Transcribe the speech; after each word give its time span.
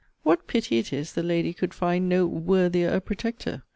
What 0.23 0.47
pity 0.47 0.79
it 0.79 0.91
is 0.91 1.13
the 1.13 1.21
lady 1.21 1.53
could 1.53 1.75
find 1.75 2.09
no 2.09 2.25
'worthier 2.25 2.89
a 2.89 2.99
protector!' 2.99 3.61